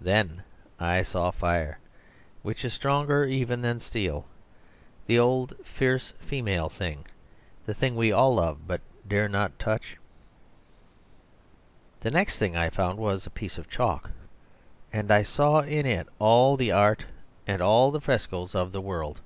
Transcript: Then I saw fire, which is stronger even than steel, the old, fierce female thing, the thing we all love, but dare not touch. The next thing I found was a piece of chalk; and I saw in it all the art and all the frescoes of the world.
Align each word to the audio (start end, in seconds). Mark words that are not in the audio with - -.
Then 0.00 0.44
I 0.78 1.02
saw 1.02 1.32
fire, 1.32 1.80
which 2.42 2.64
is 2.64 2.72
stronger 2.72 3.24
even 3.24 3.62
than 3.62 3.80
steel, 3.80 4.26
the 5.08 5.18
old, 5.18 5.56
fierce 5.66 6.12
female 6.20 6.68
thing, 6.68 7.04
the 7.66 7.74
thing 7.74 7.96
we 7.96 8.12
all 8.12 8.36
love, 8.36 8.68
but 8.68 8.80
dare 9.08 9.28
not 9.28 9.58
touch. 9.58 9.96
The 11.98 12.12
next 12.12 12.38
thing 12.38 12.56
I 12.56 12.70
found 12.70 12.96
was 12.98 13.26
a 13.26 13.30
piece 13.30 13.58
of 13.58 13.68
chalk; 13.68 14.12
and 14.92 15.10
I 15.10 15.24
saw 15.24 15.58
in 15.62 15.84
it 15.84 16.06
all 16.20 16.56
the 16.56 16.70
art 16.70 17.06
and 17.44 17.60
all 17.60 17.90
the 17.90 18.00
frescoes 18.00 18.54
of 18.54 18.70
the 18.70 18.80
world. 18.80 19.20